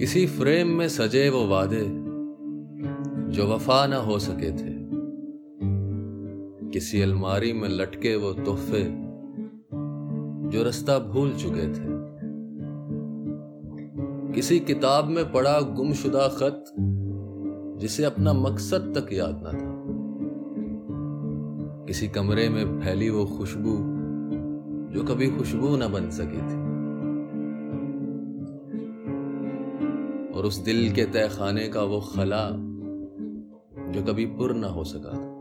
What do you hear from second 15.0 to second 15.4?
में